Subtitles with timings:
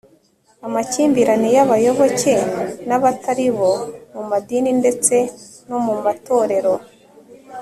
[0.65, 2.33] amakimbirane y'abayoboke
[2.87, 3.71] n'abatari bo,
[4.13, 5.15] mu madini ndetse
[5.67, 6.73] no mu matorero